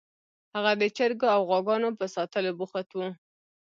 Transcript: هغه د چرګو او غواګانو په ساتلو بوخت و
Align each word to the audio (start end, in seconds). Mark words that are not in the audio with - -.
هغه 0.55 0.71
د 0.81 0.83
چرګو 0.97 1.27
او 1.35 1.41
غواګانو 1.49 1.89
په 1.99 2.05
ساتلو 2.15 2.51
بوخت 2.59 2.89
و 2.93 2.99